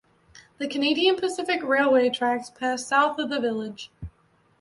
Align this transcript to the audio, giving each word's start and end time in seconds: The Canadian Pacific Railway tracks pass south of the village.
The 0.57 0.67
Canadian 0.67 1.15
Pacific 1.15 1.61
Railway 1.61 2.09
tracks 2.09 2.49
pass 2.49 2.87
south 2.87 3.19
of 3.19 3.29
the 3.29 3.39
village. 3.39 3.91